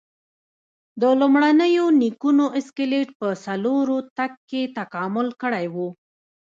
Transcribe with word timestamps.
د 1.01 1.03
لومړنیو 1.19 1.85
نیکونو 2.01 2.45
اسکلیټ 2.59 3.09
په 3.19 3.27
څلورو 3.45 3.97
تګ 4.17 4.31
کې 4.49 4.61
تکامل 4.77 5.27
کړی 5.41 5.65
و. 5.73 5.75